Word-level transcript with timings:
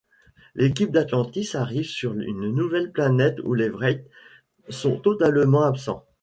L'équipe 0.55 0.91
d'Atlantis 0.91 1.51
arrive 1.53 1.85
sur 1.85 2.15
une 2.15 2.47
nouvelle 2.55 2.91
planète 2.91 3.37
où 3.43 3.53
les 3.53 3.69
Wraiths 3.69 4.09
sont 4.69 4.97
totalement 4.97 5.61
absents. 5.61 6.07